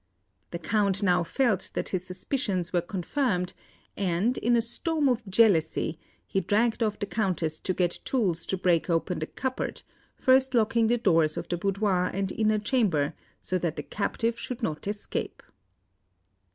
The 0.49 0.57
Count 0.57 1.03
now 1.03 1.23
felt 1.23 1.69
that 1.75 1.89
his 1.89 2.03
suspicions 2.07 2.73
were 2.73 2.81
confirmed, 2.81 3.53
and, 3.95 4.35
in 4.39 4.55
a 4.55 4.59
storm 4.63 5.07
of 5.07 5.23
jealousy, 5.27 5.99
he 6.25 6.41
dragged 6.41 6.81
off 6.81 6.97
the 6.97 7.05
Countess 7.05 7.59
to 7.59 7.71
get 7.71 7.99
tools 8.03 8.47
to 8.47 8.57
break 8.57 8.89
open 8.89 9.19
the 9.19 9.27
cupboard, 9.27 9.83
first 10.15 10.55
locking 10.55 10.87
the 10.87 10.97
doors 10.97 11.37
of 11.37 11.47
the 11.49 11.57
boudoir 11.57 12.09
and 12.11 12.31
inner 12.31 12.57
chamber 12.57 13.13
so 13.43 13.59
that 13.59 13.75
the 13.75 13.83
captive 13.83 14.39
should 14.39 14.63
not 14.63 14.87
escape. 14.87 15.43